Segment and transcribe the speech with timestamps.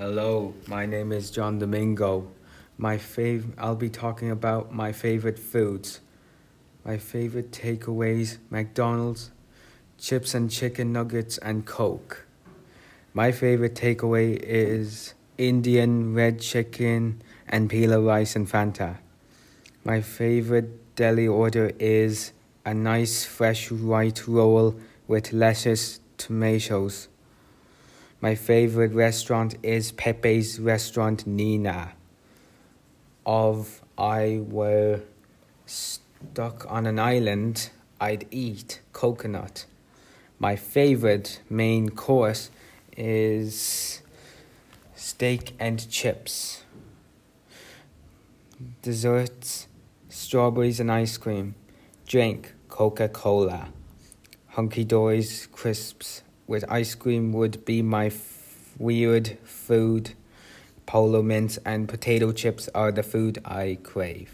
[0.00, 2.26] Hello, my name is John Domingo.
[2.78, 6.00] My fav- I'll be talking about my favorite foods.
[6.86, 9.30] My favorite takeaways McDonald's,
[9.98, 12.24] chips and chicken nuggets, and Coke.
[13.12, 19.00] My favorite takeaway is Indian red chicken and pilau rice and Fanta.
[19.84, 22.32] My favorite deli order is
[22.64, 24.76] a nice fresh white roll
[25.06, 27.08] with lettuce, tomatoes.
[28.22, 31.92] My favorite restaurant is Pepe's Restaurant Nina.
[33.24, 35.00] Of I were
[35.64, 39.64] stuck on an island, I'd eat coconut.
[40.38, 42.50] My favorite main course
[42.94, 44.02] is
[44.94, 46.64] steak and chips.
[48.82, 49.66] Desserts,
[50.10, 51.54] strawberries and ice cream.
[52.06, 53.70] Drink, Coca Cola.
[54.48, 60.10] Hunky Dory's crisps with ice cream would be my f- weird food.
[60.84, 64.32] Polo mints and potato chips are the food I crave.